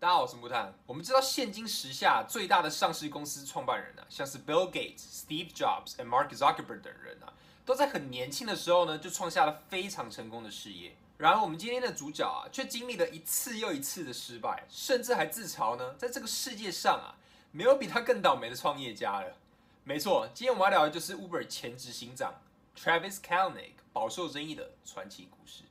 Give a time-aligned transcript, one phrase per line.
[0.00, 0.72] 大家好，我是木炭。
[0.86, 7.30] 我们知道，现今时下最大的上市公司创办人啊，像是 Bill Gates、Steve Jobs 和 Mark Zuckerberg 等人啊，
[7.66, 10.96] 都在很年轻的时候呢，就创下了非常成功的事业。
[11.18, 17.20] 然而，我们今天的主角啊，却经历了一次又一次的失败，甚至还自嘲呢，在这个世界上啊，
[17.52, 19.36] 没有比他更倒霉的创业家了。
[19.84, 22.36] 没错，今天我们要聊的就是 Uber 前执行长
[22.74, 25.64] Travis Kalanick 饱受争议的传奇故事。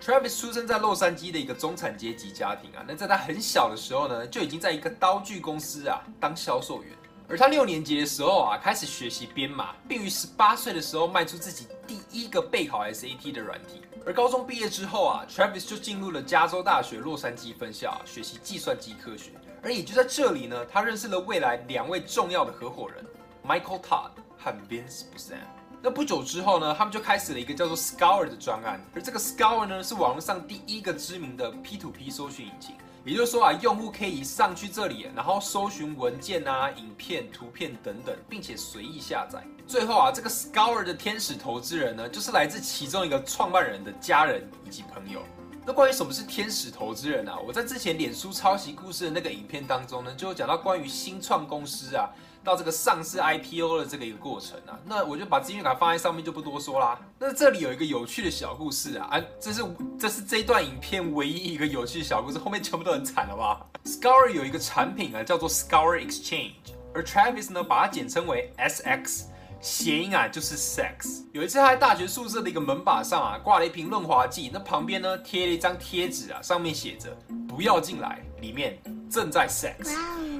[0.00, 6.92] Travis 出生在洛杉矶的一个中产阶级家庭啊，那在他很小的时候呢，就已经在一个刀具公司啊当销售员。
[7.28, 13.82] 而他六年级的时候啊，开始学习编码，并于十八岁的时候卖出自己第一个备考 SAT 的软体。
[14.06, 19.32] 而高中毕业之后啊，Travis 就进入了加州大学洛杉矶分校学习计算机科学。
[19.62, 23.04] 而也就在这里呢，他认识了未来两位重要的合伙人
[23.44, 25.57] Michael Todd 和 Vince Busan。
[25.80, 32.74] 那不久之后呢，他们就开始了一个叫做 Scour 的专案，而这个 Scour 呢，是网络上第一个知名的 P2P 搜寻引擎。
[33.04, 39.42] 也就是说啊，用户可以上去这里，然后搜寻文件啊、影片、图片等等，并且随意下载。
[39.66, 45.22] 最后啊，这个 Scour 的天使投资人呢，就是来自其中一个创办人的家人以及朋友。
[45.68, 47.38] 那关于什么是天使投资人啊？
[47.46, 52.08] 我在之前脸书抄袭故事的那个影片当中呢，就有讲到关于新创公司啊。
[52.42, 56.98] 到这个上市 IPO 的这个一个过程啊，那我就把资讯卡放在上面就不多说啦。
[57.18, 59.62] 那这里有一个有趣的小故事啊，啊，这是
[59.98, 66.54] 这是这段影片唯一一个有趣的小故事，后面全部都很惨，了吧？Scour 有一个产品啊，叫做 Scour Exchange，
[66.94, 69.24] 而 Travis 呢把它简称为 SX，
[69.60, 71.24] 谐音啊就是 sex。
[71.32, 77.16] 有一次他在大学宿舍的一个门把上啊挂了一瓶润滑剂，那旁边呢贴了一张贴纸啊，上面写着
[77.48, 78.78] 不要进来，里面
[79.10, 79.94] 正在 sex。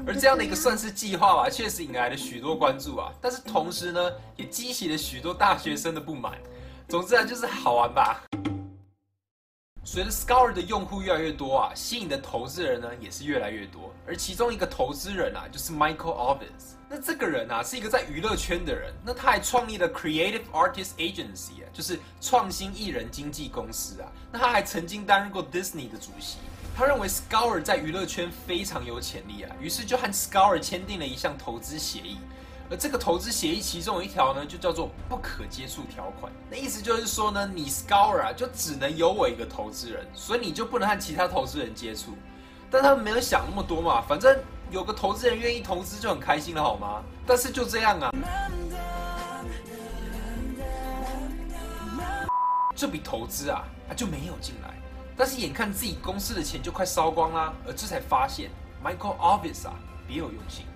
[0.06, 3.12] 而这样的一个算是计划吧，确实引来了许多关注啊。
[3.20, 4.00] 但是同时呢，
[4.36, 6.34] 也激起了许多大学生的不满。
[6.89, 8.22] 总之啊，就是好玩吧。
[9.91, 13.91] 随着 Scour 的用户越来越多啊，吸引的投资人呢也是越来越多。
[14.06, 16.77] 而其中一个投资人啊，就是 Michael Ovitz。
[16.91, 18.92] 那这个人啊，是一个在娱乐圈的人。
[19.03, 24.13] 那他还创立了 Creative Artist Agency 啊，就是创新艺人经纪公司啊。
[24.30, 26.36] 那他还曾经担任过 Disney 的主席。
[26.77, 32.18] 他认为 Scour 在娱乐圈非常有潜力啊，于是就和 Scour 签订了一项投资协议。
[32.70, 36.30] 而这个投资协议其中有一条呢，就叫做不可接触条款。
[36.51, 42.12] 那意思就是说呢，你 Scour 啊，就只能有我一个投资人，所以你就不能和其他投资人接触。
[42.70, 44.39] 但他们没有想那么多嘛，反正
[44.70, 47.02] 有个投资人愿意投资就很开心了，好吗？
[47.27, 48.12] 但是就这样啊，
[52.77, 54.74] 这笔投资啊，他就没有进来。
[55.17, 58.51] 但是眼看自己公司的钱就快烧光啦，而这才发现
[58.84, 59.74] Michael Ovitz 啊
[60.07, 60.67] 别有用心，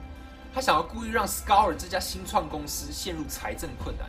[0.55, 4.07] 他想要故意让 Scour 这家新创公司陷入财政困难，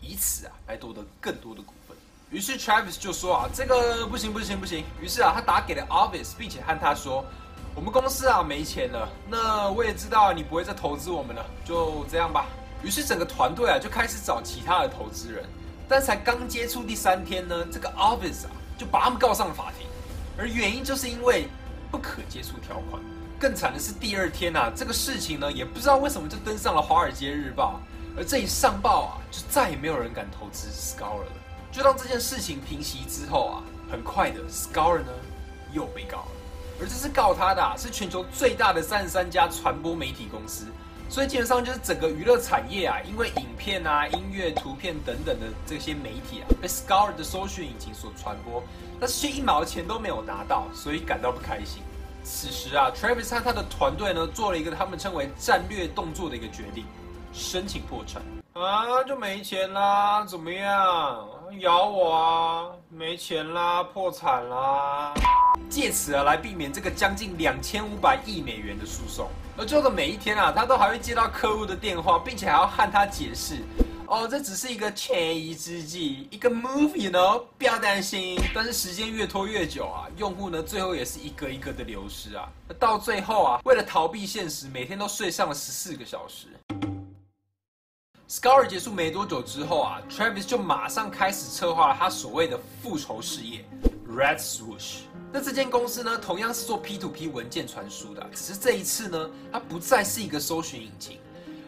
[0.00, 1.96] 以此啊来夺得更多的股份。
[2.30, 4.84] 于是 Travis 就说啊这个不行不行不行。
[5.00, 7.24] 于是啊他打给了 Ovitz，并且和他说
[7.74, 12.46] 我们公司啊没钱了，那我也知道你不会再投资我们了，就这样吧。
[12.82, 15.44] 于是整个团队啊就开始找其他的投资人，
[15.88, 18.50] 但才刚接触第三天呢，这个 Ovitz 啊。
[18.76, 19.86] 就把他们告上了法庭，
[20.36, 21.46] 而原因就是因为
[21.94, 23.00] 不可接触条款。
[23.38, 27.80] 更惨的是第二天啊，这个事情呢也不知道为什么就登上了《华尔街日报》，
[28.18, 31.30] 而这一上报啊，就再也没有人敢投资 Scour 了。
[31.70, 35.12] 就当这件事情平息之后啊，很快的 Scour 呢
[35.72, 36.32] 又被告了，
[36.80, 40.64] 而这次告他的啊是全球最大的三十三家传播媒体公司。
[41.08, 48.62] 所以基本上就是整个娱乐产业啊，因为影片啊、音乐、图片等等的这些媒体啊，被 Scour 的搜寻引擎所传播，
[48.98, 51.82] 但是却一毛钱都没有拿到，所以感到不开心。
[52.24, 56.84] 此时啊，Travis 和他的团队呢，做了一个他们称为战略动作的一个决定，
[57.32, 58.22] 申请破产
[58.54, 61.28] 啊，就没钱啦，怎么样？
[61.60, 65.12] 咬我啊，没钱啦，破产啦。
[65.70, 69.28] 借此啊，来避免这个将近两千五百亿美元的诉讼。
[69.56, 73.58] 而最后的每一天啊，他都还会接到客户的电话，并且还要和他解释，
[74.08, 78.36] 哦，这只是一个权宜之计，一个 movie 呢不要担心。
[78.52, 82.48] 但是时间越拖越久啊，用户呢，最后也是一个一个的流失啊。
[82.80, 86.48] 到最后啊，为了逃避现实，每天都睡上了十四个小时。
[88.28, 93.64] Scour 结束没多久之后啊，Travis 就马上开始策划他所谓的复仇事业
[94.10, 95.02] Red Swoosh。
[95.34, 101.18] 那这间公司呢，同样是做 P2P 文件传输的，只是这一次呢，它不再是一个搜寻引擎，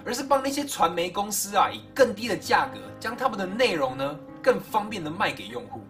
[0.05, 5.81] 而是帮那些传媒公司啊，以更低的价格将他们的内容呢，更方便的卖给用户。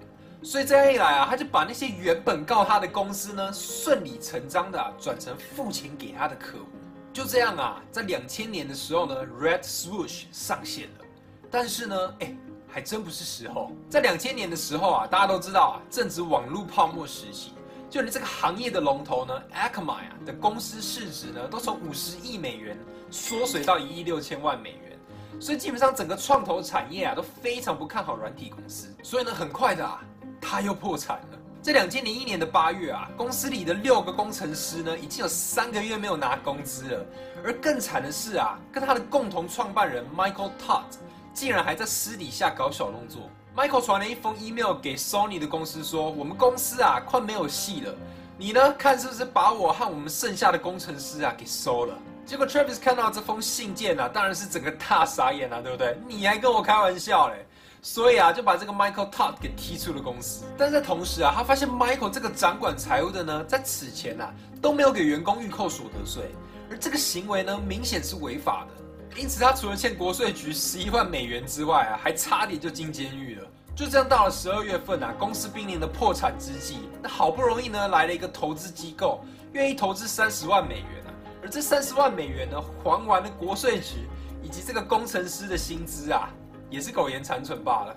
[0.43, 6.65] 所以这样一来啊，他就把那些原本告他的公司呢，顺理成章的转成付钱给他的客户。
[7.13, 11.05] 就这样啊，在两千年的时候呢，Red Swoosh 上线了。
[11.51, 12.35] 但是呢，哎，
[12.69, 13.71] 还真不是时候。
[13.91, 17.53] 在两千年的时候啊，大家都知道啊，正值网络泡沫时期，
[17.97, 22.77] 就连这个行业的龙头呢，Akamai 啊的公司市值呢，都从五十亿美元
[23.11, 24.99] 缩水到一亿六千万美元。
[25.41, 28.95] 所以基本上整个创投产业啊都非常不看好软体公司。
[29.03, 30.03] 所以呢，很快的啊，
[30.39, 31.39] 他又破产了。
[31.63, 37.07] 在两千零一年的八月啊，公司里的六个工程师呢，已经有三个月没有拿工资了。
[37.43, 40.85] 而更惨的是啊，跟他的共同创办人 Michael Todd
[41.33, 43.23] 竟然还在私底下搞小动作。
[43.57, 47.95] Michael 传了一封 email 给 Sony 的公司说：“我们公司啊，快没有戏了，
[48.37, 55.97] 你呢，看是不是把我和我们剩下的工程师啊给收了？”结果 Travis 看到这封信件啊，当然是整个大傻眼啊，对不对？
[56.07, 57.47] 你还跟我开玩笑嘞！
[57.81, 60.45] 所以啊，就把这个 Michael Todd 给踢出了公司。
[60.59, 66.25] 但在同时啊，他发现 Michael 这个掌管财务的呢，在此前啊都没有给员工预扣所得税，
[66.71, 68.86] 而这个行为呢，明显是违法的。
[69.17, 73.49] 因此，他除了欠国税局十一万美元之外啊，还差点就进监狱了。
[73.75, 81.11] 就这样，到了十二月份啊，公司濒临的破产之际，那好不容易呢，来了一个投资机构，愿意投资三十万美元啊，
[81.43, 84.07] 而这三十万美元呢，还完了国税局
[84.43, 86.31] 以及这个工程师的薪资啊。
[86.69, 87.97] 也是苟延残喘罢了。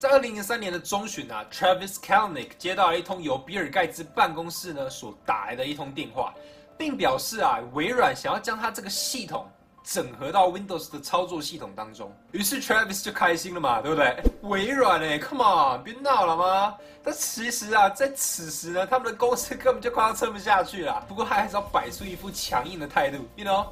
[0.00, 6.34] 在二零零三年的中旬啊，Travis Kalnick 接到了一通由比尔盖茨办公室呢所打来的一通电话，
[6.80, 9.46] 并表示啊，微软想要将它这个系统
[9.84, 12.10] 整合到 Windows 的操作系统当中。
[12.32, 14.16] 于是 Travis 就开心了嘛，对不对？
[14.44, 16.74] 微软哎，Come on，别闹了吗？
[17.04, 21.04] 但其实啊，在此时呢，他们的公司根本就快要撑不下去了。
[21.06, 23.66] 不过他还是要摆出一副强硬的态度，You know。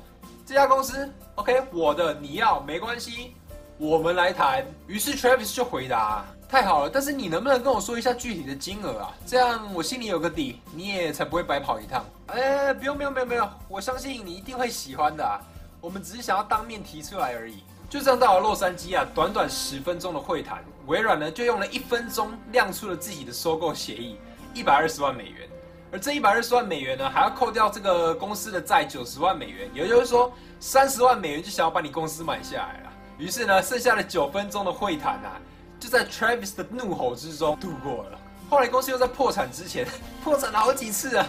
[0.44, 3.34] 这家公司，OK，我的你要没关系，
[3.78, 4.66] 我们来谈。
[4.86, 9.14] 于是 Travis 就回答：“太好了，但是你能不能跟我说一下具体的金额啊？
[9.26, 15.40] 这样我心里有个底，你也才不会白跑一趟。”哎，不用不用不用不用，我相信你一定会喜欢的啊。
[15.80, 17.62] 我们只是想要当面提出来而已。
[17.88, 24.18] 就这样到了洛杉矶啊，短短十分钟的会谈，微软呢就用了一分钟亮出了自己的收购协议，
[24.52, 25.48] 一百二十万美元。
[25.90, 30.30] 而这一百二十万美元呢，还要扣掉这个公司的债九十万美元，也就是说
[30.60, 32.92] 三十万美元就想要把你公司买下来了。
[33.16, 35.40] 于是呢，剩下的九分钟的会谈啊，
[35.80, 38.18] 就在 Travis 的怒吼之中度过了。
[38.50, 39.86] 后来公司又在破产之前
[40.22, 41.26] 破产了好几次啊，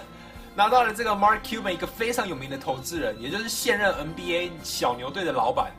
[0.59, 5.71] 拿到了这个 Mark Cuban 一个非常有名的投资人，也就是现任 NBA 小牛队的老板，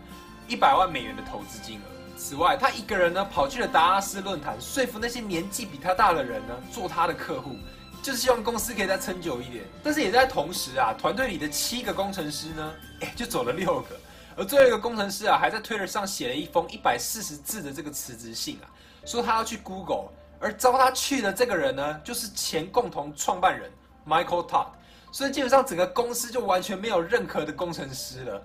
[0.49, 1.82] 一百万美元的投资金额。
[2.17, 7.56] 此外，他一个人呢跑去了达拉斯论坛，说服那些年纪比他大的人呢做他的客户。
[8.03, 12.73] 就是希望公司可以再撑久一点，但是也在同时啊，团队里的七个工程师呢，
[13.15, 13.88] 就走了六个，
[14.35, 18.65] 而最后一个工程师啊，还在 Twitter 上写了一封一百四十字的这个辞职信啊，
[19.05, 20.09] 说他要去 Google，
[20.41, 23.71] 而招他去的这个人呢，就是前共同创办人
[24.06, 24.67] Michael Todd，
[25.12, 28.43] 所以基本上整个公司就完全没有任何的工程师了。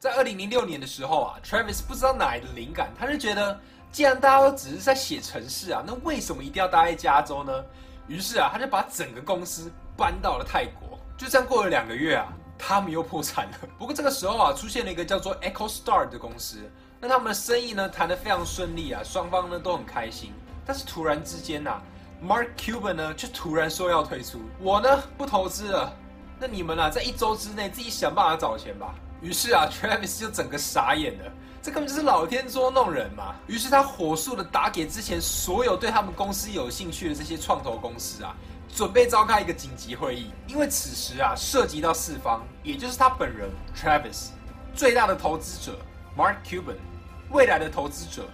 [0.00, 3.60] 在二零零六年的时候啊，Travis 不知道哪来的灵感，他就觉得，
[3.92, 7.64] 既然大家都只是在写城市啊，那为什么一定要待在加州呢？
[8.08, 10.98] 于是啊，他就把整个公司搬到了泰国。
[11.16, 12.26] 就这样过了两个月啊，
[12.58, 13.58] 他们又破产了。
[13.78, 16.58] 不过这个时候啊，出现了一个叫做 EchoStar 的公司，
[17.00, 20.32] 那他们的生意呢谈得非常顺利啊，双方呢都很开心。
[20.66, 21.80] 但是突然之间啊
[22.24, 25.92] ，Mark Cuban 呢就突然说要退出，我呢不投资了。
[26.38, 28.94] 那你们啊，在一周之内自己想办法找钱吧。
[29.20, 31.32] 于是啊，Travis 就整个傻眼了。
[31.62, 33.36] 这根本就是老天捉弄人嘛！
[33.46, 38.34] 于是他火速的打给之前所有对他们公司有兴趣的这些创投公司啊，
[38.74, 40.32] 准备召开一个紧急会议。
[40.48, 44.30] 因为此时啊，涉及到四方，也就是他本人 Travis、
[44.74, 45.78] 最大的投资者
[46.16, 46.74] Mark Cuban、
[47.30, 48.24] 未来的投资者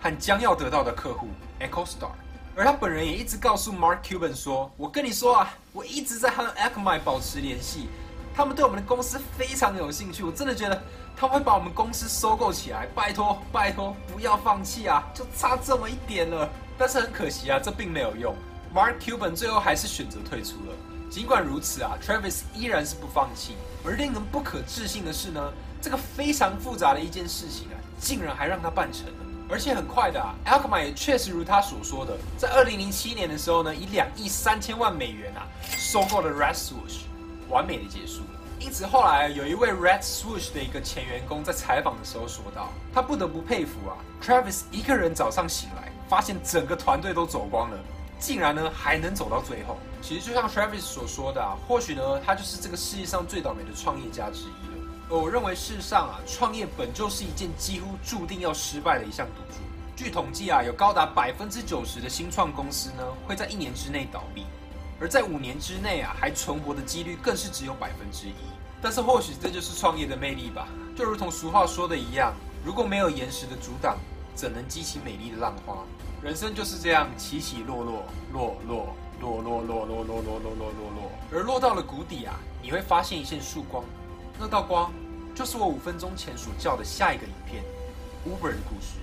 [0.00, 1.28] 和将要得到的客户
[1.60, 2.10] EchoStar。
[2.54, 7.88] 而他本人也一直告诉 Mark Cuban 说：“我跟你说啊，我一直在和 Akamai 保持联系。”
[8.34, 10.82] 他们对我们的公司非常有兴趣，我真的觉得
[11.16, 12.86] 他们会把我们公司收购起来。
[12.94, 15.02] 拜托，拜托，不要放弃啊！
[15.14, 16.48] 就差这么一点了。
[16.78, 18.34] 但是很可惜啊，这并没有用。
[18.74, 20.74] Mark Cuban 最后还是选择退出了。
[21.10, 23.54] 尽管如此啊，Travis 依然是不放弃。
[23.84, 29.31] 而令人不可置信的是呢，这个非常复杂的一件事情啊，竟然还让他办成了。
[29.52, 35.44] 而且很快的啊、，Alkma 也确实如他所说的，在二零零七年的时候呢，以两亿三千万美元啊，
[35.76, 37.02] 收购了 Red Swoosh。
[37.50, 38.22] 完美的结束。
[38.58, 43.92] 因此后来有一位 Red Swoosh 的一个前员工在采访的时候说道：“他不得不佩服啊
[44.22, 47.76] ，Travis 一个人早上醒来，发现整个团队都走光了，
[48.18, 49.76] 竟然呢还能走到最后。
[50.00, 54.71] 其实就像 Travis 所说的啊，或许呢他就是这个世界上最倒霉的创业家之一。
[55.20, 59.60] 我认为世上啊，创业本就是一件几乎注定要失败的一项赌注。
[59.94, 64.46] 据统计啊，有高达百分之九十的新创公司呢，会在一年之内倒闭。
[64.98, 68.32] 而在五年之内啊，还存活的几率更是只有百分之一。
[68.80, 70.66] 但是或许这就是创业的魅力吧，
[70.96, 72.32] 就如同俗话说的一样，
[72.64, 73.98] 如果没有岩石的阻挡，
[74.34, 75.84] 怎能激起美丽的浪花？
[76.22, 81.12] 人生就是这样，起起落落，落落落落，落落落落，落落落落。
[81.30, 83.84] 而落到了谷底啊，你会发现一线曙光，
[84.40, 84.90] 那道光。
[85.34, 87.64] 就是我五分钟前所叫的下一个影片
[88.26, 88.98] uber 的故事。